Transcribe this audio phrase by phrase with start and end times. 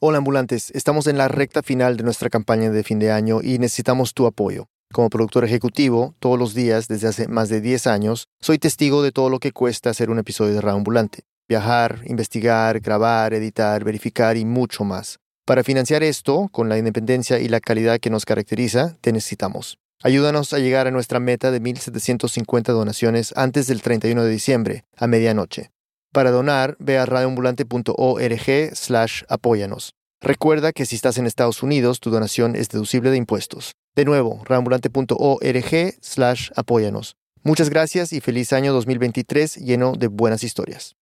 [0.00, 3.58] Hola ambulantes, estamos en la recta final de nuestra campaña de fin de año y
[3.58, 4.68] necesitamos tu apoyo.
[4.92, 9.10] Como productor ejecutivo, todos los días desde hace más de 10 años, soy testigo de
[9.10, 11.24] todo lo que cuesta hacer un episodio de Radio Ambulante.
[11.48, 15.18] Viajar, investigar, grabar, editar, verificar y mucho más.
[15.44, 19.78] Para financiar esto, con la independencia y la calidad que nos caracteriza, te necesitamos.
[20.04, 25.08] Ayúdanos a llegar a nuestra meta de 1.750 donaciones antes del 31 de diciembre, a
[25.08, 25.72] medianoche.
[26.12, 29.92] Para donar, ve a radioambulante.org slash apóyanos.
[30.20, 33.72] Recuerda que si estás en Estados Unidos, tu donación es deducible de impuestos.
[33.94, 37.16] De nuevo, radioambulante.org slash apóyanos.
[37.44, 40.96] Muchas gracias y feliz año 2023 lleno de buenas historias.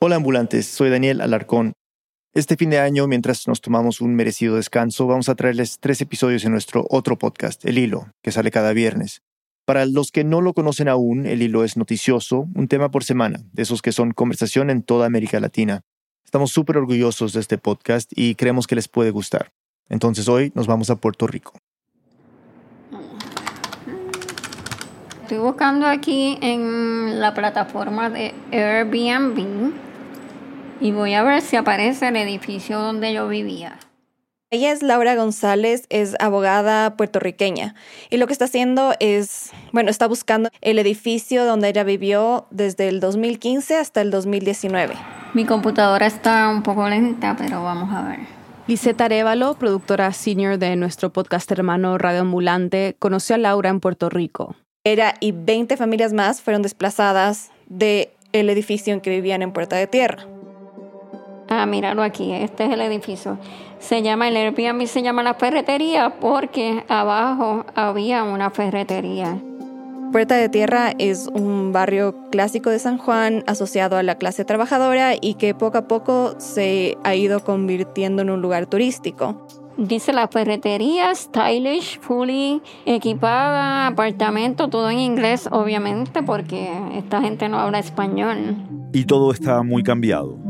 [0.00, 1.72] Hola ambulantes, soy Daniel Alarcón.
[2.34, 6.44] Este fin de año, mientras nos tomamos un merecido descanso, vamos a traerles tres episodios
[6.44, 9.22] en nuestro otro podcast, El Hilo, que sale cada viernes.
[9.70, 13.38] Para los que no lo conocen aún, el hilo es noticioso, un tema por semana,
[13.52, 15.82] de esos que son conversación en toda América Latina.
[16.24, 19.52] Estamos súper orgullosos de este podcast y creemos que les puede gustar.
[19.88, 21.52] Entonces hoy nos vamos a Puerto Rico.
[25.22, 29.72] Estoy buscando aquí en la plataforma de Airbnb
[30.80, 33.78] y voy a ver si aparece el edificio donde yo vivía.
[34.52, 37.76] Ella es Laura González, es abogada puertorriqueña
[38.10, 42.88] y lo que está haciendo es, bueno, está buscando el edificio donde ella vivió desde
[42.88, 44.94] el 2015 hasta el 2019.
[45.34, 48.18] Mi computadora está un poco lenta, pero vamos a ver.
[48.66, 54.10] Liseta Arevalo, productora senior de nuestro podcast hermano Radio Ambulante, conoció a Laura en Puerto
[54.10, 54.56] Rico.
[54.82, 59.76] Ella y 20 familias más fueron desplazadas del el edificio en que vivían en Puerta
[59.76, 60.26] de Tierra.
[61.48, 63.38] Ah, míralo aquí, este es el edificio.
[63.80, 69.38] Se llama, el Airbnb se llama la ferretería porque abajo había una ferretería.
[70.12, 75.14] Puerta de Tierra es un barrio clásico de San Juan asociado a la clase trabajadora
[75.20, 79.46] y que poco a poco se ha ido convirtiendo en un lugar turístico.
[79.76, 87.58] Dice la ferretería, stylish, fully equipada, apartamento, todo en inglés, obviamente, porque esta gente no
[87.58, 88.56] habla español.
[88.92, 90.49] Y todo está muy cambiado.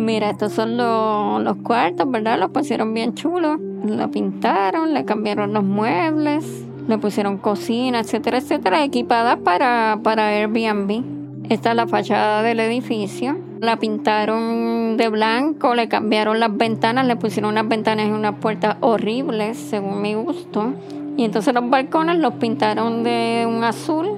[0.00, 2.38] Mira, estos son los, cuartos, ¿verdad?
[2.38, 3.60] Los pusieron bien chulos.
[3.84, 11.04] Lo pintaron, le cambiaron los muebles, le pusieron cocina, etcétera, etcétera, equipadas para, para Airbnb.
[11.50, 13.36] Esta es la fachada del edificio.
[13.60, 18.78] La pintaron de blanco, le cambiaron las ventanas, le pusieron unas ventanas y unas puertas
[18.80, 20.72] horribles, según mi gusto.
[21.18, 24.12] Y entonces los balcones los pintaron de un azul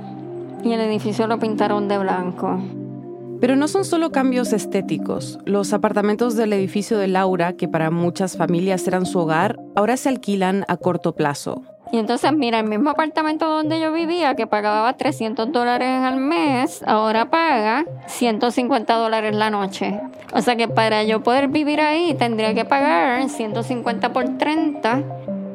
[0.62, 2.60] y el edificio lo pintaron de blanco.
[3.42, 5.40] Pero no son solo cambios estéticos.
[5.44, 10.08] Los apartamentos del edificio de Laura, que para muchas familias eran su hogar, ahora se
[10.08, 11.60] alquilan a corto plazo.
[11.90, 16.84] Y entonces, mira, el mismo apartamento donde yo vivía, que pagaba 300 dólares al mes,
[16.86, 19.98] ahora paga 150 dólares la noche.
[20.32, 25.02] O sea que para yo poder vivir ahí tendría que pagar 150 por 30,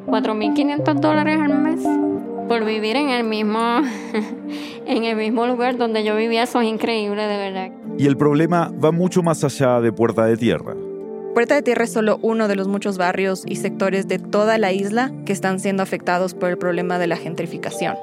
[0.07, 2.06] 4.500 dólares al mes
[2.47, 3.81] por vivir en el mismo
[4.85, 7.71] en el mismo lugar donde yo vivía, eso es increíble de verdad.
[7.97, 10.75] Y el problema va mucho más allá de Puerta de Tierra.
[11.33, 14.71] Puerta de Tierra es solo uno de los muchos barrios y sectores de toda la
[14.71, 17.95] isla que están siendo afectados por el problema de la gentrificación.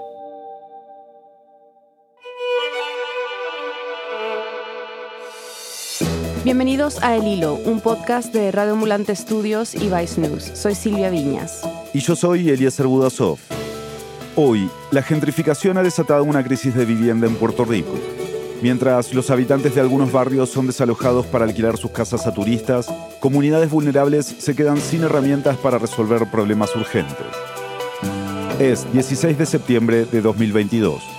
[6.44, 10.44] Bienvenidos a El Hilo, un podcast de Radio Ambulante Studios y Vice News.
[10.54, 11.62] Soy Silvia Viñas.
[11.94, 13.38] Y yo soy Eliezer Budasov.
[14.36, 17.94] Hoy, la gentrificación ha desatado una crisis de vivienda en Puerto Rico.
[18.62, 23.70] Mientras los habitantes de algunos barrios son desalojados para alquilar sus casas a turistas, comunidades
[23.70, 27.26] vulnerables se quedan sin herramientas para resolver problemas urgentes.
[28.58, 31.13] Es 16 de septiembre de 2022.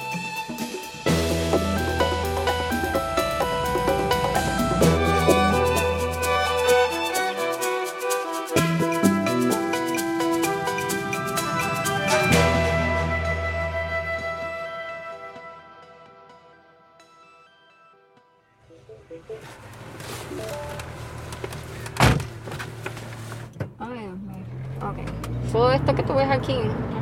[26.46, 26.58] Aquí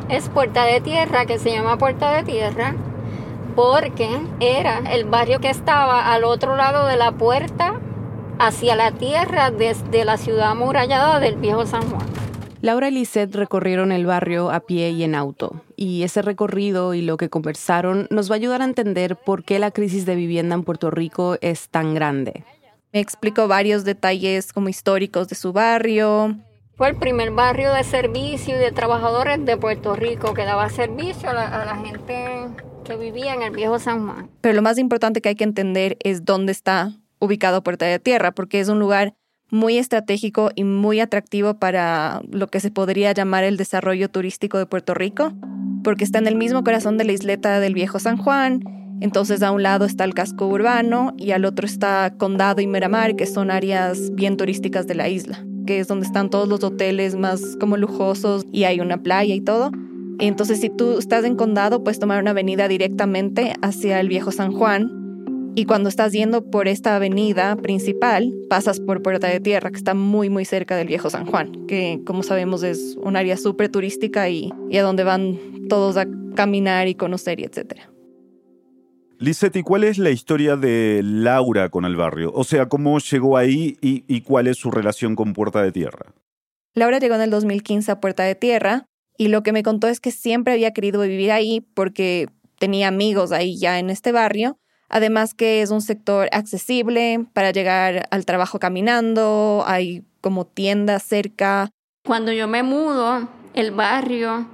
[0.10, 2.76] es Puerta de Tierra, que se llama Puerta de Tierra,
[3.56, 4.10] porque
[4.40, 7.80] era el barrio que estaba al otro lado de la puerta
[8.40, 12.06] hacia la tierra desde la ciudad amurallada del viejo San Juan.
[12.62, 17.02] Laura y Lisette recorrieron el barrio a pie y en auto, y ese recorrido y
[17.02, 20.56] lo que conversaron nos va a ayudar a entender por qué la crisis de vivienda
[20.56, 22.46] en Puerto Rico es tan grande.
[22.94, 26.38] Me explicó varios detalles como históricos de su barrio.
[26.76, 31.30] Fue el primer barrio de servicio y de trabajadores de Puerto Rico que daba servicio
[31.30, 32.26] a la, gente
[32.84, 34.30] que vivía en el viejo San Juan.
[34.42, 38.32] Pero lo más importante que hay que entender es dónde está ubicado Puerta de Tierra,
[38.32, 39.14] porque es un lugar
[39.52, 44.66] muy estratégico y muy atractivo para lo que se podría llamar el desarrollo turístico de
[44.66, 45.32] Puerto Rico,
[45.84, 48.62] porque está en el mismo corazón de la isleta del Viejo San Juan.
[49.00, 53.16] Entonces a un lado está el casco urbano y al otro está Condado y Miramar,
[53.16, 57.16] que son áreas bien turísticas de la isla, que es donde están todos los hoteles
[57.16, 59.72] más como lujosos y hay una playa y todo.
[60.20, 64.52] Entonces si tú estás en Condado puedes tomar una avenida directamente hacia el Viejo San
[64.52, 65.04] Juan
[65.56, 69.94] y cuando estás yendo por esta avenida principal, pasas por Puerta de Tierra, que está
[69.94, 74.30] muy, muy cerca del Viejo San Juan, que como sabemos es un área súper turística
[74.30, 75.38] y, y, a donde van
[75.70, 77.93] todos a caminar y conocer y etcétera.
[79.24, 82.32] Lisetti, ¿cuál es la historia de Laura con el barrio?
[82.36, 86.14] O sea, ¿cómo llegó ahí y, y cuál es su relación con Puerta de Tierra?
[86.74, 88.86] Laura llegó en el 2015 a Puerta de Tierra
[89.18, 92.28] y lo que me contó es que siempre había querido vivir ahí porque
[92.60, 94.58] tenía amigos ahí ya en este barrio
[94.94, 101.72] Además que es un sector accesible para llegar al trabajo caminando, hay como tiendas cerca.
[102.06, 104.46] Cuando yo me mudo, el barrio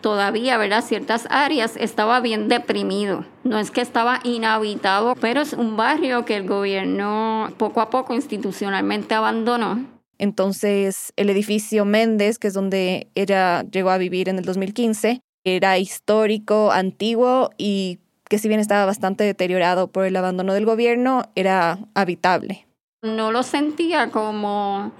[0.00, 0.84] todavía, ¿verdad?
[0.84, 3.24] Ciertas áreas estaba bien deprimido.
[3.44, 8.14] No es que estaba inhabitado, pero es un barrio que el gobierno poco a poco
[8.14, 9.84] institucionalmente abandonó.
[10.18, 15.78] Entonces, el edificio Méndez, que es donde ella llegó a vivir en el 2015, era
[15.78, 21.78] histórico, antiguo y que si bien estaba bastante deteriorado por el abandono del gobierno, era
[21.94, 22.66] habitable.
[23.02, 24.90] No lo sentía como,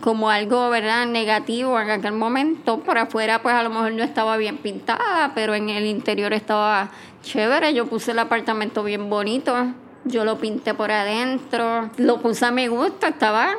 [0.00, 1.06] como algo ¿verdad?
[1.06, 2.80] negativo en aquel momento.
[2.80, 6.90] Por afuera pues a lo mejor no estaba bien pintada, pero en el interior estaba
[7.22, 7.74] chévere.
[7.74, 9.54] Yo puse el apartamento bien bonito.
[10.04, 11.90] Yo lo pinté por adentro.
[11.96, 13.06] Lo puse a mi gusto.
[13.06, 13.54] Estaba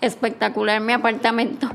[0.00, 1.70] espectacular mi apartamento.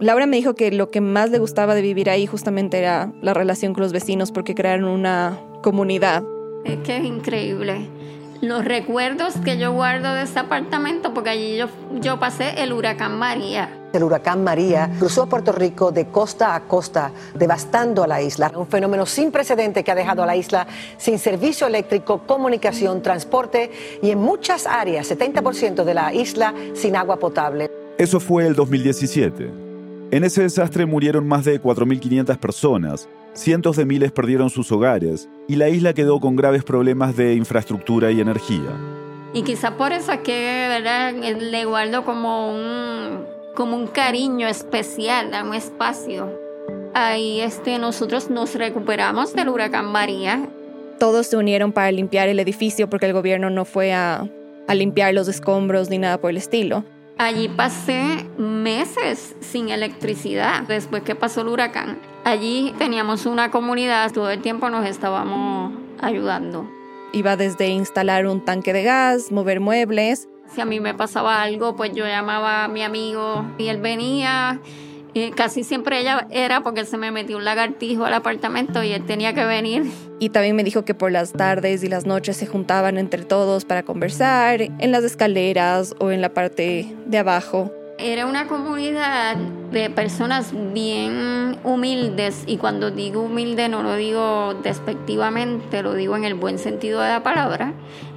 [0.00, 3.34] Laura me dijo que lo que más le gustaba de vivir ahí justamente era la
[3.34, 6.22] relación con los vecinos porque crearon una comunidad.
[6.64, 7.88] Es que es increíble.
[8.40, 11.66] Los recuerdos que yo guardo de ese apartamento, porque allí yo,
[12.00, 13.68] yo pasé el huracán María.
[13.92, 18.50] El huracán María cruzó Puerto Rico de costa a costa, devastando a la isla.
[18.56, 20.66] Un fenómeno sin precedente que ha dejado a la isla
[20.96, 23.70] sin servicio eléctrico, comunicación, transporte
[24.00, 27.70] y en muchas áreas, 70% de la isla sin agua potable.
[27.98, 29.69] Eso fue el 2017.
[30.12, 35.54] En ese desastre murieron más de 4.500 personas, cientos de miles perdieron sus hogares y
[35.54, 38.76] la isla quedó con graves problemas de infraestructura y energía.
[39.32, 41.12] Y quizá por eso es que ¿verdad?
[41.14, 43.24] le guardo como un,
[43.54, 46.28] como un cariño especial a un espacio.
[46.92, 50.48] Ahí este, nosotros nos recuperamos del huracán María.
[50.98, 54.28] Todos se unieron para limpiar el edificio porque el gobierno no fue a,
[54.66, 56.82] a limpiar los escombros ni nada por el estilo.
[57.20, 61.98] Allí pasé meses sin electricidad después que pasó el huracán.
[62.24, 66.66] Allí teníamos una comunidad, todo el tiempo nos estábamos ayudando.
[67.12, 70.30] Iba desde instalar un tanque de gas, mover muebles.
[70.54, 74.58] Si a mí me pasaba algo, pues yo llamaba a mi amigo y él venía
[75.12, 79.04] y casi siempre ella era porque se me metió un lagartijo al apartamento y él
[79.04, 79.90] tenía que venir.
[80.18, 83.64] Y también me dijo que por las tardes y las noches se juntaban entre todos
[83.64, 87.72] para conversar en las escaleras o en la parte de abajo.
[87.98, 89.36] Era una comunidad
[89.72, 96.24] de personas bien humildes y cuando digo humilde no lo digo despectivamente, lo digo en
[96.24, 97.74] el buen sentido de la palabra.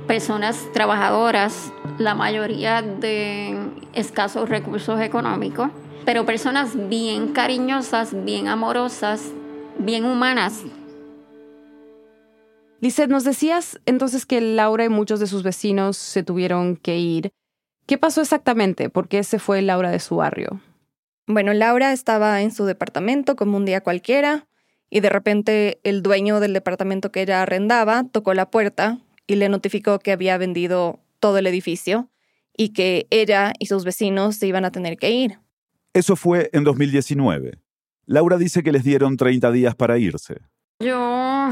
[0.07, 3.57] Personas trabajadoras, la mayoría de
[3.93, 5.69] escasos recursos económicos
[6.05, 9.31] pero personas bien cariñosas, bien amorosas,
[9.77, 10.63] bien humanas.
[12.81, 17.31] Lizeth, nos decías entonces que Laura y muchos de sus vecinos se tuvieron que ir.
[17.85, 18.89] ¿Qué pasó exactamente?
[18.89, 20.59] ¿Por qué se fue Laura de su barrio?
[21.25, 24.47] Bueno, Laura estaba en su departamento como un día cualquiera
[24.89, 29.47] y de repente el dueño del departamento que ella arrendaba tocó la puerta y le
[29.47, 32.09] notificó que había vendido todo el edificio
[32.55, 35.39] y que ella y sus vecinos se iban a tener que ir.
[35.93, 37.59] Eso fue en 2019.
[38.05, 40.41] Laura dice que les dieron 30 días para irse.
[40.79, 41.51] Yo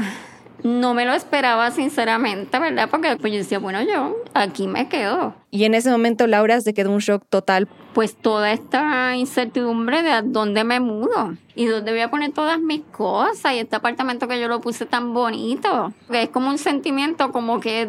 [0.64, 2.88] no me lo esperaba sinceramente, ¿verdad?
[2.90, 5.34] Porque pues yo decía, bueno, yo aquí me quedo.
[5.50, 7.68] Y en ese momento Laura se quedó un shock total.
[7.94, 12.60] Pues toda esta incertidumbre de a dónde me mudo y dónde voy a poner todas
[12.60, 15.92] mis cosas y este apartamento que yo lo puse tan bonito.
[16.10, 17.88] Es como un sentimiento como que,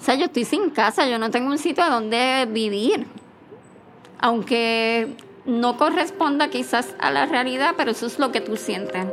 [0.00, 3.06] o sea, yo estoy sin casa, yo no tengo un sitio a donde vivir.
[4.20, 5.08] Aunque
[5.44, 9.06] no corresponda quizás a la realidad, pero eso es lo que tú sientes.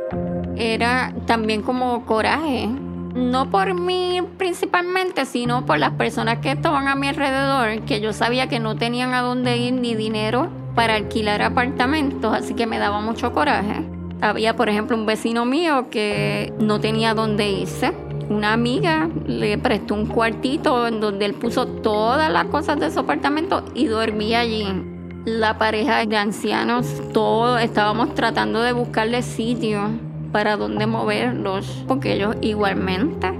[0.56, 2.68] Era también como coraje,
[3.14, 8.12] no por mí principalmente, sino por las personas que estaban a mi alrededor, que yo
[8.12, 12.78] sabía que no tenían a dónde ir ni dinero para alquilar apartamentos, así que me
[12.78, 13.84] daba mucho coraje.
[14.20, 17.92] Había, por ejemplo, un vecino mío que no tenía dónde irse
[18.30, 23.00] una amiga le prestó un cuartito en donde él puso todas las cosas de su
[23.00, 24.99] apartamento y dormía allí.
[25.26, 29.90] La pareja de ancianos, todos estábamos tratando de buscarle sitio
[30.32, 33.30] para donde moverlos, porque ellos igualmente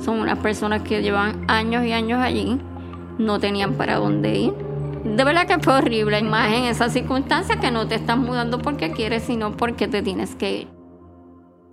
[0.00, 2.58] son unas personas que llevan años y años allí,
[3.18, 4.54] no tenían para dónde ir.
[5.04, 8.92] De verdad que fue horrible, más en esas circunstancias que no te estás mudando porque
[8.92, 10.68] quieres, sino porque te tienes que ir.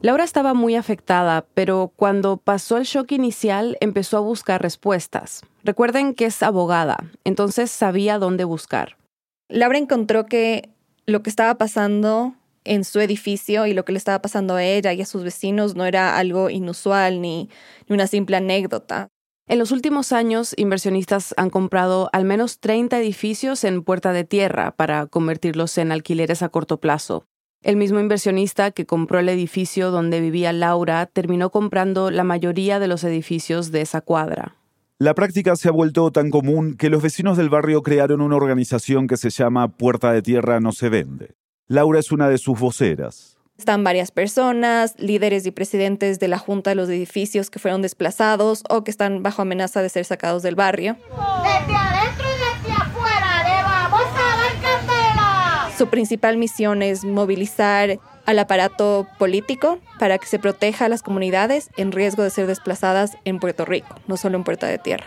[0.01, 5.41] Laura estaba muy afectada, pero cuando pasó el shock inicial empezó a buscar respuestas.
[5.63, 8.98] Recuerden que es abogada, entonces sabía dónde buscar.
[9.53, 10.69] Laura encontró que
[11.05, 12.33] lo que estaba pasando
[12.63, 15.75] en su edificio y lo que le estaba pasando a ella y a sus vecinos
[15.75, 17.51] no era algo inusual ni,
[17.88, 19.10] una simple anécdota.
[19.48, 24.72] En los últimos años, inversionistas han comprado al menos 30 edificios en Puerta de Tierra
[24.72, 27.27] para convertirlos en alquileres a corto plazo.
[27.62, 32.88] El mismo inversionista que compró el edificio donde vivía Laura terminó comprando la mayoría de
[32.88, 34.55] los edificios de esa cuadra.
[35.03, 39.05] La práctica se ha vuelto tan común que los vecinos del barrio crearon una organización
[39.05, 41.36] que se llama Puerta de Tierra no se vende.
[41.67, 43.38] Laura es una de sus voceras.
[43.57, 48.63] Están varias personas, líderes y presidentes de la Junta de los Edificios que fueron desplazados
[48.69, 50.95] o que están bajo amenaza de ser sacados del barrio.
[50.95, 55.69] Desde adentro y desde afuera le vamos a dar candela.
[55.77, 61.70] Su principal misión es movilizar al aparato político para que se proteja a las comunidades
[61.77, 65.06] en riesgo de ser desplazadas en Puerto Rico, no solo en Puerta de Tierra.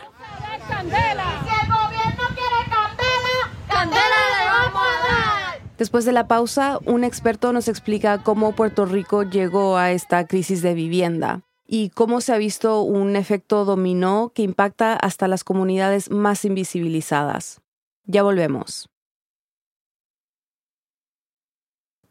[5.79, 10.63] Después de la pausa, un experto nos explica cómo Puerto Rico llegó a esta crisis
[10.63, 16.11] de vivienda y cómo se ha visto un efecto dominó que impacta hasta las comunidades
[16.11, 17.61] más invisibilizadas.
[18.05, 18.89] Ya volvemos.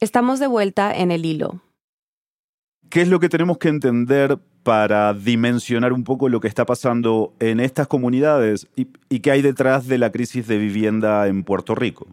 [0.06, 1.62] Estamos de vuelta en el hilo.
[2.92, 7.34] ¿Qué es lo que tenemos que entender para dimensionar un poco lo que está pasando
[7.40, 11.74] en estas comunidades y, y qué hay detrás de la crisis de vivienda en Puerto
[11.74, 12.06] Rico?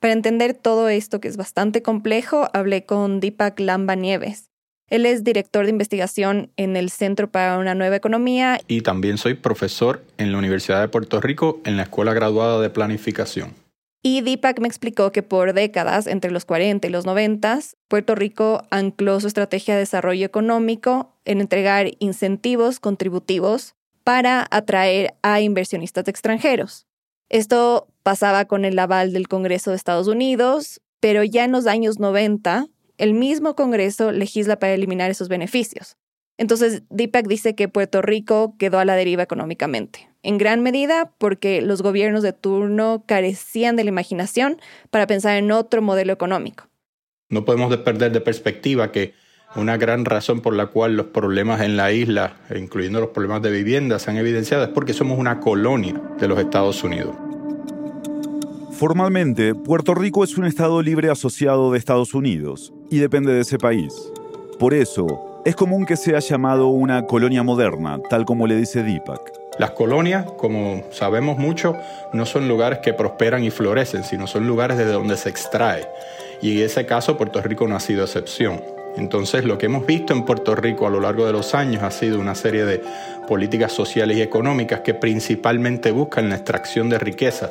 [0.00, 4.48] Para entender todo esto, que es bastante complejo, hablé con Deepak Lamba Nieves.
[4.88, 8.62] Él es director de investigación en el Centro para una Nueva Economía.
[8.66, 12.70] Y también soy profesor en la Universidad de Puerto Rico en la Escuela Graduada de
[12.70, 13.52] Planificación.
[14.02, 18.62] Y Deepak me explicó que por décadas, entre los 40 y los 90, Puerto Rico
[18.70, 26.86] ancló su estrategia de desarrollo económico en entregar incentivos contributivos para atraer a inversionistas extranjeros.
[27.28, 31.98] Esto pasaba con el aval del Congreso de Estados Unidos, pero ya en los años
[31.98, 32.66] 90,
[32.96, 35.96] el mismo Congreso legisla para eliminar esos beneficios.
[36.38, 41.62] Entonces, Deepak dice que Puerto Rico quedó a la deriva económicamente, en gran medida porque
[41.62, 44.60] los gobiernos de turno carecían de la imaginación
[44.90, 46.64] para pensar en otro modelo económico.
[47.28, 49.14] No podemos perder de perspectiva que
[49.56, 53.50] una gran razón por la cual los problemas en la isla, incluyendo los problemas de
[53.50, 57.16] vivienda, se han evidenciado es porque somos una colonia de los Estados Unidos.
[58.72, 63.58] Formalmente, Puerto Rico es un Estado libre asociado de Estados Unidos y depende de ese
[63.58, 63.92] país.
[64.58, 69.32] Por eso, es común que sea llamado una colonia moderna, tal como le dice Deepak.
[69.60, 71.76] Las colonias, como sabemos mucho,
[72.14, 75.86] no son lugares que prosperan y florecen, sino son lugares desde donde se extrae.
[76.40, 78.62] Y en ese caso Puerto Rico no ha sido excepción.
[78.96, 81.90] Entonces lo que hemos visto en Puerto Rico a lo largo de los años ha
[81.90, 82.82] sido una serie de
[83.28, 87.50] políticas sociales y económicas que principalmente buscan la extracción de riqueza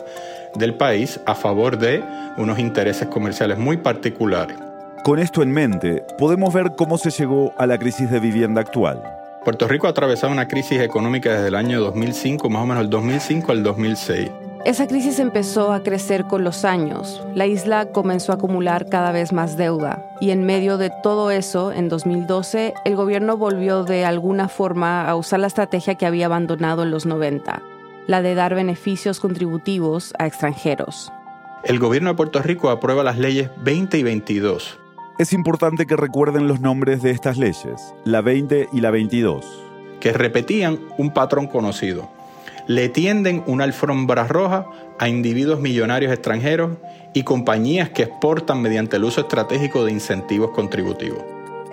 [0.56, 2.04] del país a favor de
[2.38, 4.58] unos intereses comerciales muy particulares.
[5.04, 9.19] Con esto en mente, podemos ver cómo se llegó a la crisis de vivienda actual.
[9.50, 12.90] Puerto Rico ha atravesado una crisis económica desde el año 2005, más o menos el
[12.92, 14.30] 2005 al 2006.
[14.64, 17.24] Esa crisis empezó a crecer con los años.
[17.34, 20.06] La isla comenzó a acumular cada vez más deuda.
[20.22, 25.16] Y en medio de todo eso, en 2012, el gobierno volvió de alguna forma a
[25.16, 27.64] usar la estrategia que había abandonado en los 90,
[28.06, 31.12] la de dar beneficios contributivos a extranjeros.
[31.64, 34.78] El gobierno de Puerto Rico aprueba las leyes 20 y 22.
[35.20, 39.46] Es importante que recuerden los nombres de estas leyes, la 20 y la 22.
[40.00, 42.10] Que repetían un patrón conocido
[42.70, 44.68] le tienden una alfombra roja
[45.00, 46.78] a individuos millonarios extranjeros
[47.16, 51.24] y compañías que exportan mediante el uso estratégico de incentivos contributivos.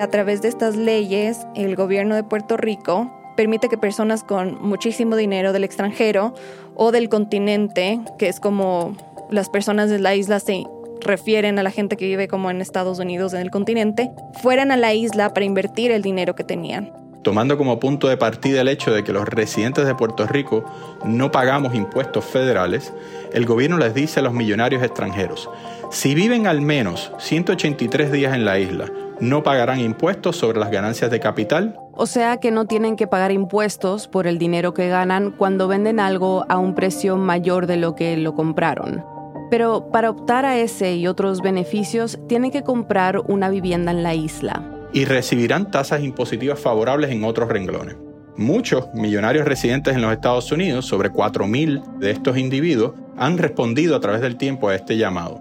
[0.01, 5.17] A través de estas leyes, el gobierno de Puerto Rico permite que personas con muchísimo
[5.17, 6.33] dinero del extranjero
[6.75, 8.97] o del continente, que es como
[9.31, 10.65] las personas de la isla se
[11.01, 14.11] refieren a la gente que vive como en Estados Unidos en el continente,
[14.43, 16.93] fueran a la isla para invertir el dinero que tenían
[17.27, 20.65] tomando como punto de partida el hecho de que los residentes de Puerto Rico
[21.05, 22.93] no pagamos impuestos federales,
[23.33, 25.51] el gobierno les dice a los millonarios extranjeros,
[25.91, 31.11] si viven al menos 183 días en la isla, no pagarán impuestos sobre las ganancias
[31.11, 31.77] de capital.
[31.95, 35.99] O sea que no tienen que pagar impuestos por el dinero que ganan cuando venden
[35.99, 39.16] algo a un precio mayor de lo que lo compraron.
[39.51, 44.15] Pero para optar a ese y otros beneficios tienen que comprar una vivienda en la
[44.15, 44.63] isla.
[44.93, 47.97] Y recibirán tasas impositivas favorables en otros renglones.
[48.37, 54.01] Muchos millonarios residentes en los Estados Unidos, sobre 4.000 de estos individuos, han respondido a
[54.01, 55.41] través del tiempo a este llamado.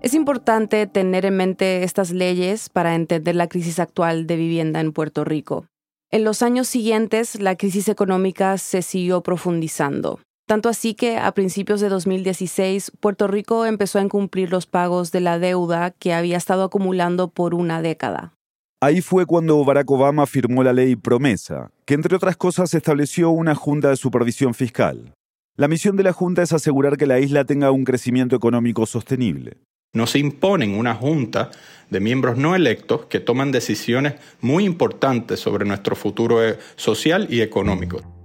[0.00, 4.92] Es importante tener en mente estas leyes para entender la crisis actual de vivienda en
[4.92, 5.66] Puerto Rico.
[6.10, 10.20] En los años siguientes, la crisis económica se siguió profundizando.
[10.52, 15.22] Tanto así que a principios de 2016, Puerto Rico empezó a incumplir los pagos de
[15.22, 18.34] la deuda que había estado acumulando por una década.
[18.78, 23.54] Ahí fue cuando Barack Obama firmó la ley Promesa, que entre otras cosas estableció una
[23.54, 25.14] Junta de Supervisión Fiscal.
[25.56, 29.56] La misión de la Junta es asegurar que la isla tenga un crecimiento económico sostenible.
[29.94, 31.50] Nos imponen una junta
[31.88, 37.40] de miembros no electos que toman decisiones muy importantes sobre nuestro futuro eh, social y
[37.40, 38.21] económico.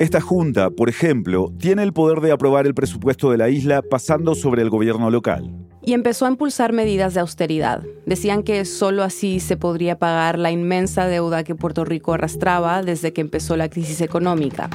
[0.00, 4.34] Esta junta, por ejemplo, tiene el poder de aprobar el presupuesto de la isla pasando
[4.34, 5.52] sobre el gobierno local.
[5.82, 7.82] Y empezó a impulsar medidas de austeridad.
[8.06, 13.12] Decían que solo así se podría pagar la inmensa deuda que Puerto Rico arrastraba desde
[13.12, 14.70] que empezó la crisis económica.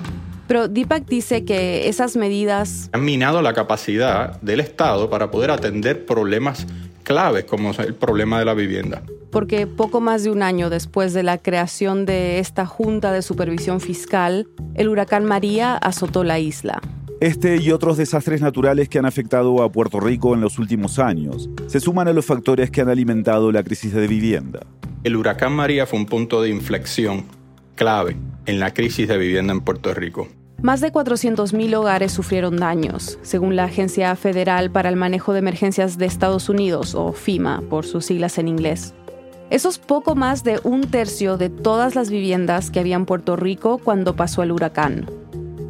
[0.48, 6.06] Pero Deepak dice que esas medidas han minado la capacidad del Estado para poder atender
[6.06, 6.68] problemas
[7.02, 9.02] claves como el problema de la vivienda.
[9.36, 13.82] Porque poco más de un año después de la creación de esta Junta de Supervisión
[13.82, 16.82] Fiscal, el huracán María azotó la isla.
[17.20, 21.50] Este y otros desastres naturales que han afectado a Puerto Rico en los últimos años
[21.68, 24.62] se suman a los factores que han alimentado la crisis de vivienda.
[25.04, 27.26] El huracán María fue un punto de inflexión
[27.76, 28.16] clave
[28.46, 30.30] en la crisis de vivienda en Puerto Rico.
[30.62, 35.98] Más de 400.000 hogares sufrieron daños, según la Agencia Federal para el Manejo de Emergencias
[35.98, 38.94] de Estados Unidos, o FIMA por sus siglas en inglés.
[39.52, 43.36] Eso es poco más de un tercio de todas las viviendas que había en Puerto
[43.36, 45.06] Rico cuando pasó el huracán.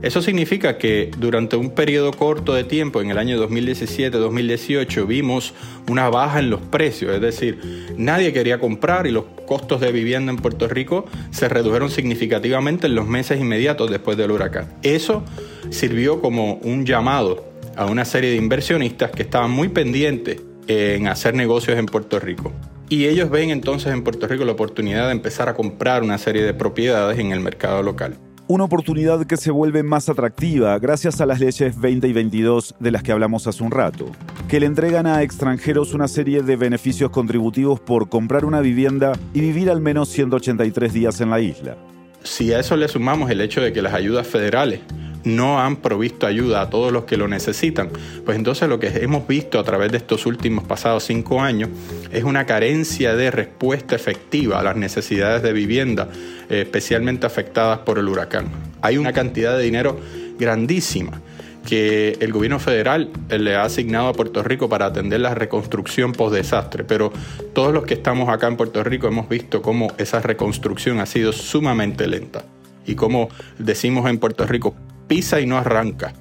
[0.01, 5.53] Eso significa que durante un periodo corto de tiempo, en el año 2017-2018, vimos
[5.89, 10.31] una baja en los precios, es decir, nadie quería comprar y los costos de vivienda
[10.31, 14.73] en Puerto Rico se redujeron significativamente en los meses inmediatos después del huracán.
[14.83, 15.23] Eso
[15.69, 17.43] sirvió como un llamado
[17.75, 22.53] a una serie de inversionistas que estaban muy pendientes en hacer negocios en Puerto Rico.
[22.89, 26.43] Y ellos ven entonces en Puerto Rico la oportunidad de empezar a comprar una serie
[26.43, 28.17] de propiedades en el mercado local
[28.47, 32.91] una oportunidad que se vuelve más atractiva gracias a las leyes 20 y 22 de
[32.91, 34.11] las que hablamos hace un rato,
[34.47, 39.41] que le entregan a extranjeros una serie de beneficios contributivos por comprar una vivienda y
[39.41, 41.75] vivir al menos 183 días en la isla.
[42.23, 44.81] Si a eso le sumamos el hecho de que las ayudas federales
[45.25, 47.89] no han provisto ayuda a todos los que lo necesitan,
[48.25, 51.69] pues entonces lo que hemos visto a través de estos últimos pasados cinco años
[52.11, 56.09] es una carencia de respuesta efectiva a las necesidades de vivienda,
[56.49, 58.47] eh, especialmente afectadas por el huracán.
[58.81, 59.99] Hay una cantidad de dinero
[60.37, 61.21] grandísima
[61.65, 66.11] que el gobierno federal eh, le ha asignado a Puerto Rico para atender la reconstrucción
[66.13, 67.11] post-desastre, pero
[67.53, 71.33] todos los que estamos acá en Puerto Rico hemos visto cómo esa reconstrucción ha sido
[71.33, 72.45] sumamente lenta
[72.85, 74.75] y como decimos en Puerto Rico,
[75.07, 76.13] pisa y no arranca.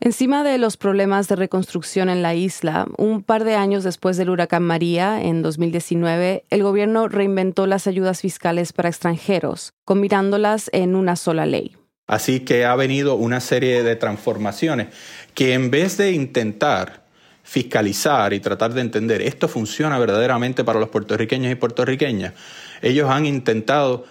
[0.00, 4.30] Encima de los problemas de reconstrucción en la isla, un par de años después del
[4.30, 11.16] huracán María, en 2019, el gobierno reinventó las ayudas fiscales para extranjeros, combinándolas en una
[11.16, 11.76] sola ley.
[12.06, 14.88] Así que ha venido una serie de transformaciones
[15.34, 17.04] que en vez de intentar
[17.42, 22.34] fiscalizar y tratar de entender esto funciona verdaderamente para los puertorriqueños y puertorriqueñas,
[22.82, 24.04] ellos han intentado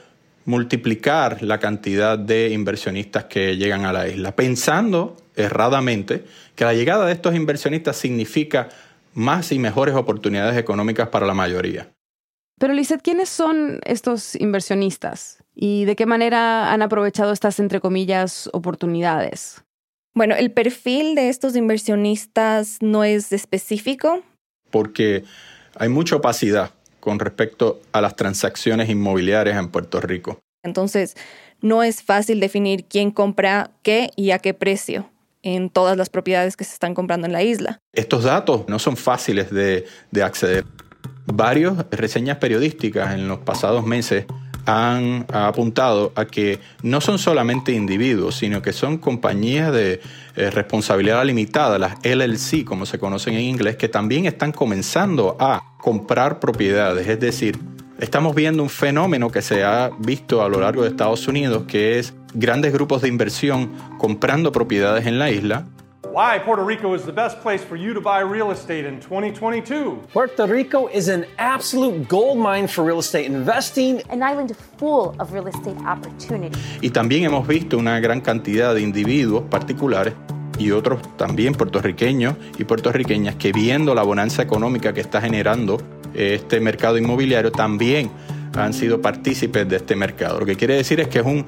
[0.48, 6.24] multiplicar la cantidad de inversionistas que llegan a la isla, pensando erradamente
[6.56, 8.70] que la llegada de estos inversionistas significa
[9.14, 11.90] más y mejores oportunidades económicas para la mayoría.
[12.58, 15.44] Pero Lizeth, ¿quiénes son estos inversionistas?
[15.54, 19.66] ¿Y de qué manera han aprovechado estas, entre comillas, oportunidades?
[20.16, 24.24] Bueno, el perfil de estos inversionistas no es específico.
[24.72, 25.26] Porque
[25.76, 30.40] hay mucha opacidad con respecto a las transacciones inmobiliarias en Puerto Rico.
[30.64, 31.16] Entonces,
[31.62, 35.10] no es fácil definir quién compra qué y a qué precio
[35.44, 37.80] en todas las propiedades que se están comprando en la isla.
[37.94, 40.66] Estos datos no son fáciles de, de acceder.
[41.26, 44.26] Varias reseñas periodísticas en los pasados meses
[44.68, 50.02] han apuntado a que no son solamente individuos, sino que son compañías de
[50.36, 55.64] eh, responsabilidad limitada, las LLC, como se conocen en inglés, que también están comenzando a
[55.78, 57.08] comprar propiedades.
[57.08, 57.58] Es decir,
[57.98, 61.98] estamos viendo un fenómeno que se ha visto a lo largo de Estados Unidos, que
[61.98, 65.66] es grandes grupos de inversión comprando propiedades en la isla
[66.18, 70.02] why Puerto Rico is the best place for you to buy real estate in 2022.
[70.12, 74.02] Puerto Rico is an absolute gold mine for real estate investing.
[74.10, 76.58] An island full of real estate opportunity.
[76.82, 80.16] Y también hemos visto una gran cantidad de individuos particulares
[80.58, 85.78] y otros también puertorriqueños y puertorriqueñas que viendo la bonanza económica que está generando
[86.16, 88.10] este mercado inmobiliario también
[88.56, 90.40] han sido partícipes de este mercado.
[90.40, 91.46] Lo que quiere decir es que es un,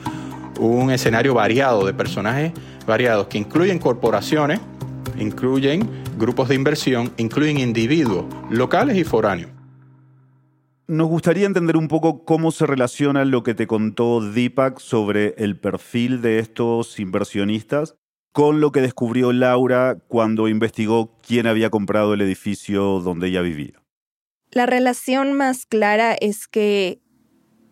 [0.59, 2.51] un escenario variado de personajes
[2.85, 4.59] variados que incluyen corporaciones,
[5.17, 9.51] incluyen grupos de inversión, incluyen individuos locales y foráneos.
[10.87, 15.55] Nos gustaría entender un poco cómo se relaciona lo que te contó Deepak sobre el
[15.55, 17.95] perfil de estos inversionistas
[18.31, 23.83] con lo que descubrió Laura cuando investigó quién había comprado el edificio donde ella vivía.
[24.51, 27.01] La relación más clara es que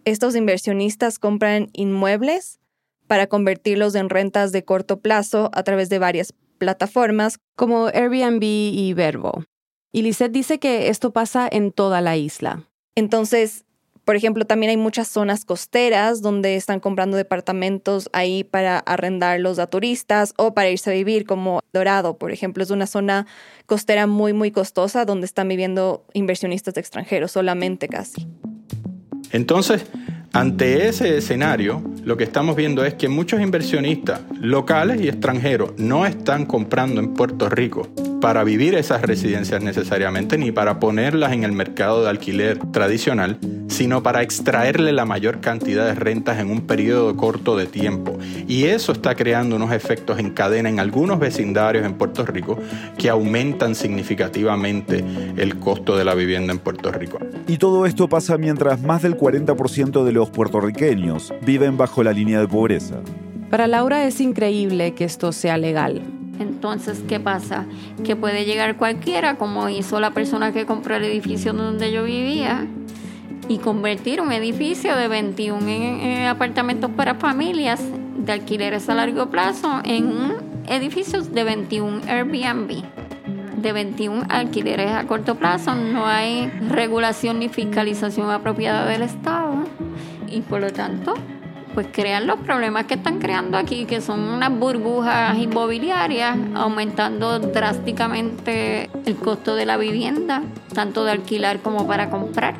[0.05, 2.59] estos inversionistas compran inmuebles
[3.07, 8.93] para convertirlos en rentas de corto plazo a través de varias plataformas como Airbnb y
[8.93, 9.43] Verbo.
[9.91, 12.63] Y Lisette dice que esto pasa en toda la isla.
[12.95, 13.65] Entonces,
[14.07, 19.67] por ejemplo, también hay muchas zonas costeras donde están comprando departamentos ahí para arrendarlos a
[19.67, 23.27] turistas o para irse a vivir, como Dorado, por ejemplo, es una zona
[23.65, 28.25] costera muy, muy costosa donde están viviendo inversionistas extranjeros solamente casi.
[29.31, 29.85] Entonces,
[30.33, 36.05] ante ese escenario, lo que estamos viendo es que muchos inversionistas locales y extranjeros no
[36.05, 37.87] están comprando en Puerto Rico
[38.21, 44.01] para vivir esas residencias necesariamente, ni para ponerlas en el mercado de alquiler tradicional, sino
[44.01, 48.17] para extraerle la mayor cantidad de rentas en un periodo corto de tiempo.
[48.47, 52.57] Y eso está creando unos efectos en cadena en algunos vecindarios en Puerto Rico
[52.97, 55.03] que aumentan significativamente
[55.37, 57.19] el costo de la vivienda en Puerto Rico.
[57.47, 62.39] Y todo esto pasa mientras más del 40% de los puertorriqueños viven bajo la línea
[62.39, 62.95] de pobreza.
[63.49, 66.16] Para Laura es increíble que esto sea legal.
[66.39, 67.65] Entonces, ¿qué pasa?
[68.03, 72.67] Que puede llegar cualquiera, como hizo la persona que compró el edificio donde yo vivía,
[73.49, 77.81] y convertir un edificio de 21 apartamentos para familias
[78.17, 80.33] de alquileres a largo plazo en un
[80.67, 82.83] edificio de 21 Airbnb.
[83.57, 89.63] De 21 alquileres a corto plazo no hay regulación ni fiscalización apropiada del Estado
[90.29, 91.15] y por lo tanto
[91.77, 98.89] pues crean los problemas que están creando aquí, que son unas burbujas inmobiliarias, aumentando drásticamente
[99.05, 100.41] el costo de la vivienda,
[100.73, 102.55] tanto de alquilar como para comprar.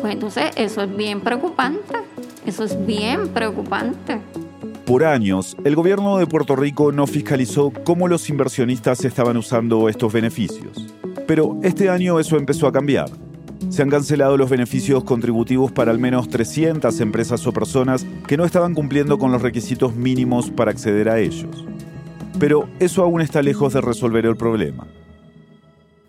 [0.00, 1.98] Pues entonces eso es bien preocupante,
[2.46, 4.18] eso es bien preocupante.
[4.86, 10.10] Por años, el gobierno de Puerto Rico no fiscalizó cómo los inversionistas estaban usando estos
[10.10, 10.86] beneficios.
[11.26, 13.10] Pero este año eso empezó a cambiar.
[13.70, 18.44] Se han cancelado los beneficios contributivos para al menos 300 empresas o personas que no
[18.44, 21.64] estaban cumpliendo con los requisitos mínimos para acceder a ellos.
[22.38, 24.86] Pero eso aún está lejos de resolver el problema.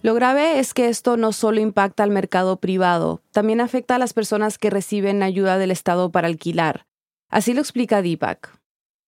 [0.01, 4.13] Lo grave es que esto no solo impacta al mercado privado, también afecta a las
[4.13, 6.85] personas que reciben ayuda del Estado para alquilar.
[7.29, 8.59] Así lo explica Deepak.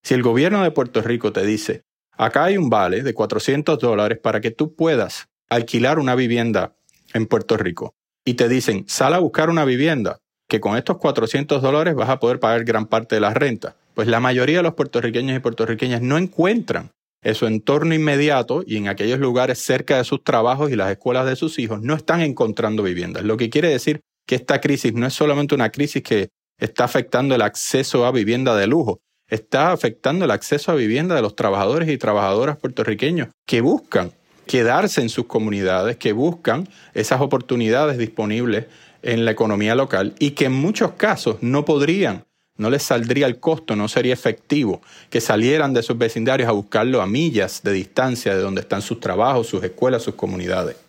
[0.02, 4.18] Si el gobierno de Puerto Rico te dice, acá hay un vale de 400 dólares
[4.22, 6.74] para que tú puedas alquilar una vivienda
[7.12, 7.94] en Puerto Rico,
[8.26, 12.18] y te dicen, sal a buscar una vivienda, que con estos 400 dólares vas a
[12.18, 13.76] poder pagar gran parte de la renta.
[13.94, 16.90] Pues la mayoría de los puertorriqueños y puertorriqueñas no encuentran
[17.22, 21.24] en su entorno inmediato y en aquellos lugares cerca de sus trabajos y las escuelas
[21.24, 23.24] de sus hijos, no están encontrando viviendas.
[23.24, 27.34] Lo que quiere decir que esta crisis no es solamente una crisis que está afectando
[27.36, 31.88] el acceso a vivienda de lujo, está afectando el acceso a vivienda de los trabajadores
[31.88, 34.12] y trabajadoras puertorriqueños que buscan
[34.46, 38.66] quedarse en sus comunidades, que buscan esas oportunidades disponibles
[39.02, 42.24] en la economía local y que en muchos casos no podrían,
[42.56, 44.80] no les saldría el costo, no sería efectivo
[45.10, 49.00] que salieran de sus vecindarios a buscarlo a millas de distancia de donde están sus
[49.00, 50.85] trabajos, sus escuelas, sus comunidades.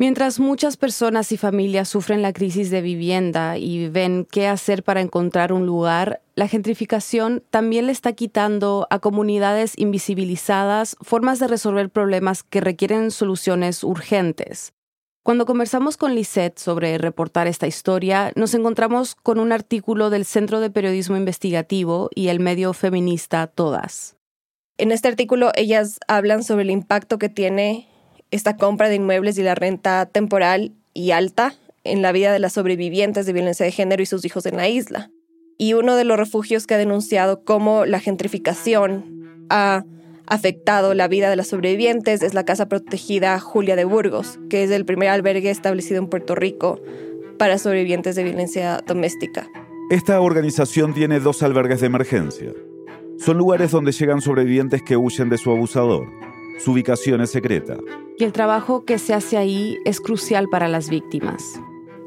[0.00, 5.02] Mientras muchas personas y familias sufren la crisis de vivienda y ven qué hacer para
[5.02, 11.90] encontrar un lugar, la gentrificación también le está quitando a comunidades invisibilizadas formas de resolver
[11.90, 14.72] problemas que requieren soluciones urgentes.
[15.22, 20.60] Cuando conversamos con Lisette sobre reportar esta historia, nos encontramos con un artículo del Centro
[20.60, 24.16] de Periodismo Investigativo y el medio feminista Todas.
[24.78, 27.89] En este artículo ellas hablan sobre el impacto que tiene
[28.30, 32.52] esta compra de inmuebles y la renta temporal y alta en la vida de las
[32.52, 35.10] sobrevivientes de violencia de género y sus hijos en la isla.
[35.58, 39.84] Y uno de los refugios que ha denunciado cómo la gentrificación ha
[40.26, 44.70] afectado la vida de las sobrevivientes es la Casa Protegida Julia de Burgos, que es
[44.70, 46.80] el primer albergue establecido en Puerto Rico
[47.38, 49.48] para sobrevivientes de violencia doméstica.
[49.90, 52.52] Esta organización tiene dos albergues de emergencia.
[53.18, 56.06] Son lugares donde llegan sobrevivientes que huyen de su abusador
[56.62, 57.78] Su ubicación es secreta.
[58.18, 61.58] Y el trabajo que se hace ahí es crucial para las víctimas.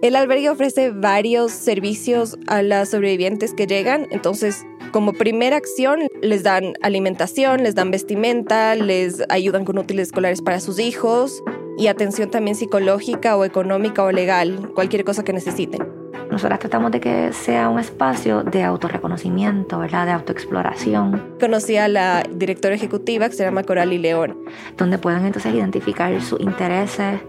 [0.03, 6.43] El albergue ofrece varios servicios a las sobrevivientes que llegan, entonces como primera acción les
[6.43, 11.41] dan alimentación, les dan vestimenta, les ayudan con útiles escolares para sus hijos
[11.77, 16.02] y atención también psicológica o económica o legal, cualquier cosa que necesiten.
[16.33, 20.07] Nosotras tratamos de que sea un espacio de autorreconocimiento, ¿verdad?
[20.07, 21.35] De autoexploración.
[21.39, 24.39] Conocí a la directora ejecutiva que se llama Coralie León.
[24.75, 27.19] Donde puedan entonces identificar sus intereses,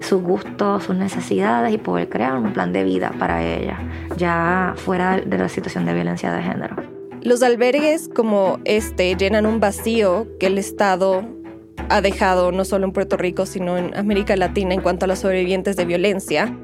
[0.00, 3.78] sus gustos, sus necesidades y poder crear un plan de vida para ella,
[4.16, 6.76] ya fuera de la situación de violencia de género.
[7.20, 11.22] Los albergues como este llenan un vacío que el Estado
[11.90, 15.18] ha dejado no solo en Puerto Rico, sino en América Latina en cuanto a los
[15.18, 16.56] sobrevivientes de violencia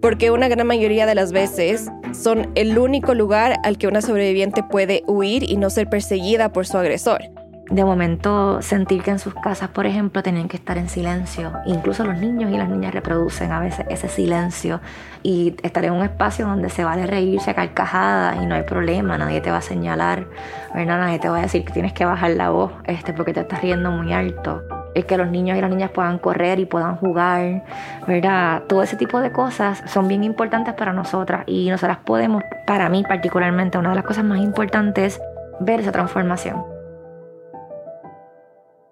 [0.00, 4.62] porque una gran mayoría de las veces son el único lugar al que una sobreviviente
[4.62, 7.22] puede huir y no ser perseguida por su agresor.
[7.68, 11.52] De momento sentir que en sus casas, por ejemplo, tenían que estar en silencio.
[11.66, 14.80] Incluso los niños y las niñas reproducen a veces ese silencio
[15.24, 19.18] y estar en un espacio donde se vale reírse a carcajadas y no hay problema,
[19.18, 20.28] nadie te va a señalar,
[20.74, 23.60] nadie te va a decir que tienes que bajar la voz este, porque te estás
[23.62, 24.62] riendo muy alto
[24.96, 27.64] el que los niños y las niñas puedan correr y puedan jugar,
[28.06, 28.62] ¿verdad?
[28.66, 33.04] Todo ese tipo de cosas son bien importantes para nosotras y nosotras podemos, para mí
[33.06, 35.20] particularmente, una de las cosas más importantes es
[35.60, 36.64] ver esa transformación.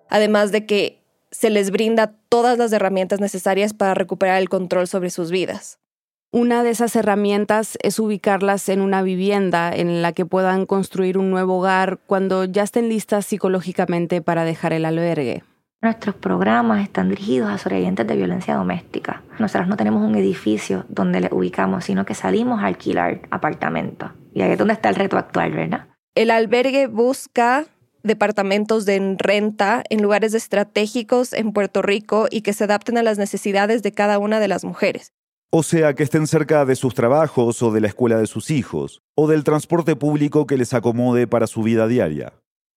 [0.08, 5.10] Además de que se les brinda todas las herramientas necesarias para recuperar el control sobre
[5.10, 5.80] sus vidas.
[6.30, 11.30] Una de esas herramientas es ubicarlas en una vivienda en la que puedan construir un
[11.30, 15.44] nuevo hogar cuando ya estén listas psicológicamente para dejar el albergue.
[15.84, 19.22] Nuestros programas están dirigidos a sobrevivientes de violencia doméstica.
[19.38, 24.10] Nosotros no tenemos un edificio donde le ubicamos, sino que salimos a alquilar apartamentos.
[24.32, 25.88] Y ahí es donde está el reto actual, ¿verdad?
[26.14, 27.66] El albergue busca
[28.02, 33.18] departamentos de renta en lugares estratégicos en Puerto Rico y que se adapten a las
[33.18, 35.12] necesidades de cada una de las mujeres.
[35.50, 39.02] O sea, que estén cerca de sus trabajos o de la escuela de sus hijos,
[39.14, 42.32] o del transporte público que les acomode para su vida diaria.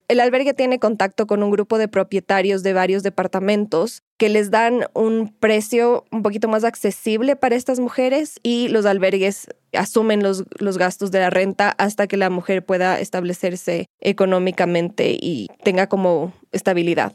[0.10, 4.86] El albergue tiene contacto con un grupo de propietarios de varios departamentos que les dan
[4.94, 10.78] un precio un poquito más accesible para estas mujeres y los albergues asumen los, los,
[10.78, 17.12] gastos de la renta hasta que la mujer pueda establecerse económicamente y tenga como estabilidad.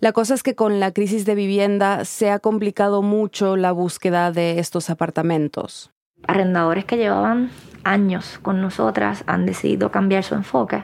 [0.00, 4.32] La cosa es que con la crisis de vivienda se ha complicado mucho la búsqueda
[4.32, 5.92] de estos apartamentos.
[6.26, 7.52] Arrendadores que llevaban
[7.84, 10.82] años con nosotras han decidido cambiar su enfoque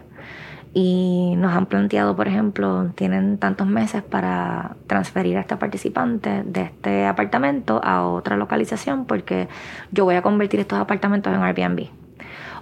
[0.75, 6.63] y nos han planteado, por ejemplo, tienen tantos meses para transferir a esta participante de
[6.63, 9.49] este apartamento a otra localización porque
[9.93, 11.89] yo voy a convertir estos apartamentos en Airbnb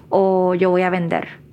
[0.09, 1.47] o yo voy a vender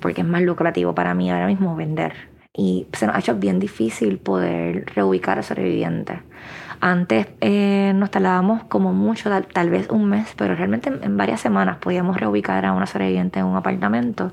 [0.00, 2.14] porque es más lucrativo para mí ahora mismo vender.
[2.58, 6.18] Y se nos ha hecho bien difícil poder reubicar a sobrevivientes.
[6.80, 11.78] Antes eh, nos tardábamos como mucho, tal, vez un mes, pero realmente en varias semanas
[11.78, 14.32] podíamos reubicar a una sobreviviente en un apartamento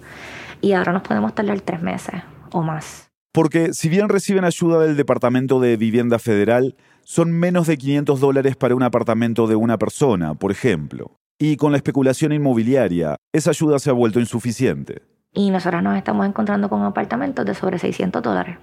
[0.63, 2.15] y ahora nos podemos tardar tres meses
[2.51, 3.11] o más.
[3.33, 8.55] Porque si bien reciben ayuda del Departamento de Vivienda Federal, son menos de 500 dólares
[8.55, 11.17] para un apartamento de una persona, por ejemplo.
[11.37, 15.01] Y con la especulación inmobiliaria, esa ayuda se ha vuelto insuficiente.
[15.33, 18.57] Y nosotros nos estamos encontrando con apartamentos de sobre 600 dólares.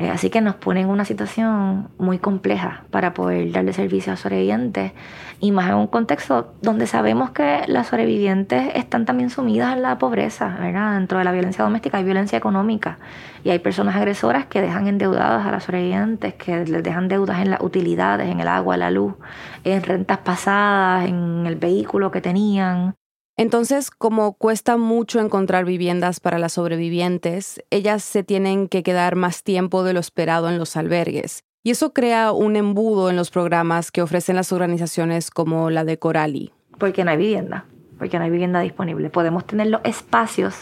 [0.00, 4.16] Eh, así que nos pone en una situación muy compleja para poder darle servicio a
[4.16, 4.92] sobrevivientes
[5.40, 9.98] y más en un contexto donde sabemos que las sobrevivientes están también sumidas en la
[9.98, 10.94] pobreza, ¿verdad?
[10.94, 12.98] Dentro de la violencia doméstica hay violencia económica
[13.44, 17.50] y hay personas agresoras que dejan endeudadas a las sobrevivientes, que les dejan deudas en
[17.50, 19.16] las utilidades, en el agua, la luz,
[19.64, 22.94] en rentas pasadas, en el vehículo que tenían.
[23.40, 29.44] Entonces, como cuesta mucho encontrar viviendas para las sobrevivientes, ellas se tienen que quedar más
[29.44, 31.42] tiempo de lo esperado en los albergues.
[31.62, 35.98] Y eso crea un embudo en los programas que ofrecen las organizaciones como la de
[35.98, 36.52] Corali.
[36.76, 37.64] Porque no hay vivienda,
[37.96, 39.08] porque no hay vivienda disponible.
[39.08, 40.54] Podemos tener los espacios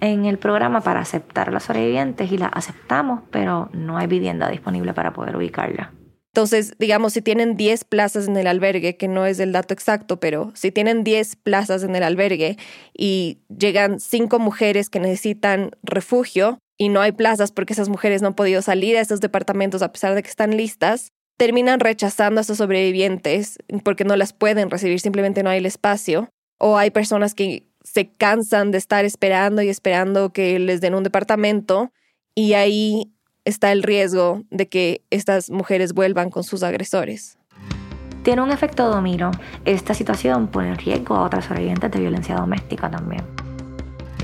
[0.00, 4.50] en el programa para aceptar a las sobrevivientes y las aceptamos, pero no hay vivienda
[4.50, 5.92] disponible para poder ubicarla.
[6.36, 10.20] Entonces, digamos, si tienen 10 plazas en el albergue, que no es el dato exacto,
[10.20, 12.58] pero si tienen 10 plazas en el albergue
[12.92, 18.28] y llegan 5 mujeres que necesitan refugio y no hay plazas porque esas mujeres no
[18.28, 22.42] han podido salir a esos departamentos a pesar de que están listas, terminan rechazando a
[22.42, 26.28] esos sobrevivientes porque no las pueden recibir, simplemente no hay el espacio.
[26.58, 31.02] O hay personas que se cansan de estar esperando y esperando que les den un
[31.02, 31.92] departamento
[32.34, 33.15] y ahí
[33.46, 37.38] está el riesgo de que estas mujeres vuelvan con sus agresores.
[38.22, 39.30] Tiene un efecto domino.
[39.64, 43.22] Esta situación pone en riesgo a otras sobrevivientes de violencia doméstica también.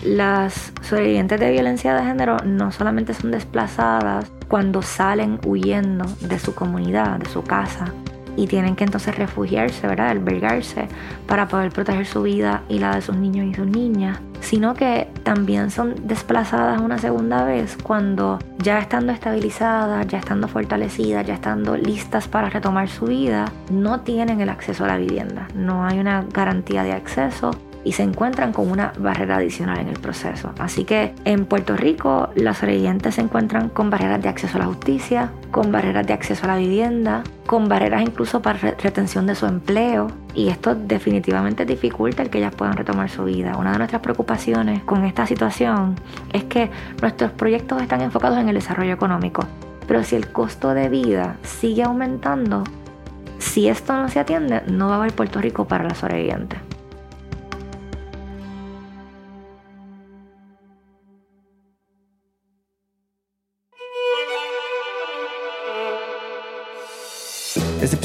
[0.02, 6.52] Las sobrevivientes de violencia de género no solamente son desplazadas cuando salen huyendo de su
[6.56, 7.94] comunidad, de su casa,
[8.36, 10.08] y tienen que entonces refugiarse, ¿verdad?
[10.08, 10.88] Albergarse
[11.26, 15.08] para poder proteger su vida y la de sus niños y sus niñas, sino que
[15.22, 21.76] también son desplazadas una segunda vez cuando ya estando estabilizadas, ya estando fortalecidas, ya estando
[21.76, 26.24] listas para retomar su vida, no tienen el acceso a la vivienda, no hay una
[26.32, 27.52] garantía de acceso
[27.84, 30.52] y se encuentran con una barrera adicional en el proceso.
[30.58, 34.66] Así que en Puerto Rico los sobrevivientes se encuentran con barreras de acceso a la
[34.66, 39.46] justicia, con barreras de acceso a la vivienda, con barreras incluso para retención de su
[39.46, 43.56] empleo y esto definitivamente dificulta el que ellas puedan retomar su vida.
[43.56, 45.96] Una de nuestras preocupaciones con esta situación
[46.32, 49.44] es que nuestros proyectos están enfocados en el desarrollo económico,
[49.86, 52.64] pero si el costo de vida sigue aumentando,
[53.38, 56.71] si esto no se atiende, no va a haber Puerto Rico para las sobrevivientes.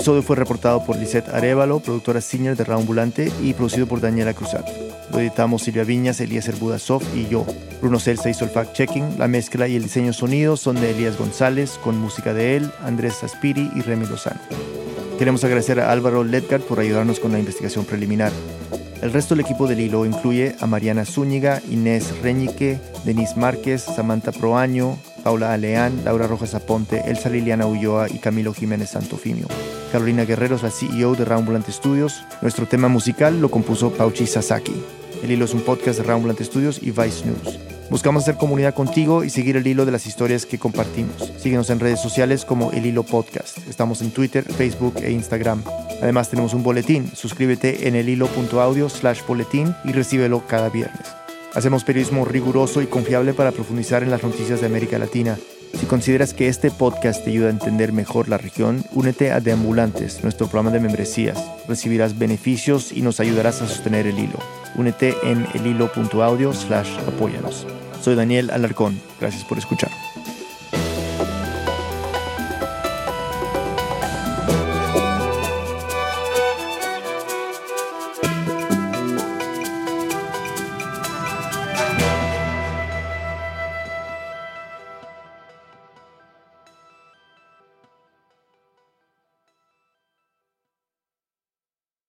[0.08, 4.65] Episodio fue reportado por Lisette Arevalo, productora senior de Raambulante y producido por Daniela Cruzat.
[5.12, 7.46] Lo editamos Silvia Viñas, Elías Budasov y yo.
[7.82, 9.17] Bruno Celsa hizo el fact-checking.
[9.17, 13.22] La mezcla y el diseño sonido son de Elías González, con música de él, Andrés
[13.22, 14.39] Aspiri y Remy Lozano.
[15.20, 18.32] Queremos agradecer a Álvaro Ledgard por ayudarnos con la investigación preliminar.
[19.02, 24.32] El resto del equipo del hilo incluye a Mariana Zúñiga, Inés Reñique, Denise Márquez, Samantha
[24.32, 29.47] Proaño, Paula Aleán, Laura Rojas Aponte, Elsa Liliana Ulloa y Camilo Jiménez Santofimio.
[29.91, 32.23] Carolina Guerrero es la CEO de Rambulante Studios.
[32.41, 34.71] Nuestro tema musical lo compuso Pauchi Sasaki.
[35.21, 37.59] El Hilo es un podcast de Rambulante Studios y Vice News.
[37.89, 41.29] Buscamos hacer comunidad contigo y seguir el hilo de las historias que compartimos.
[41.37, 43.57] Síguenos en redes sociales como El Hilo Podcast.
[43.67, 45.61] Estamos en Twitter, Facebook e Instagram.
[46.01, 47.11] Además tenemos un boletín.
[47.13, 51.26] Suscríbete en elhilo.audio slash boletín y recíbelo cada viernes.
[51.58, 55.39] Hacemos periodismo riguroso y confiable para profundizar en las noticias de América Latina.
[55.74, 60.22] Si consideras que este podcast te ayuda a entender mejor la región, únete a Deambulantes,
[60.22, 61.43] nuestro programa de membresías.
[61.67, 64.38] Recibirás beneficios y nos ayudarás a sostener el hilo.
[64.76, 67.65] Únete en elhilo.audio slash apóyanos.
[68.04, 69.02] Soy Daniel Alarcón.
[69.20, 69.89] Gracias por escuchar.